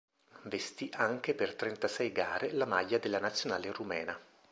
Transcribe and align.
Vestì 0.45 0.89
anche 0.95 1.35
per 1.35 1.53
trentasei 1.53 2.11
gare 2.11 2.51
la 2.53 2.65
maglia 2.65 2.97
della 2.97 3.19
Nazionale 3.19 3.71
rumena. 3.71 4.19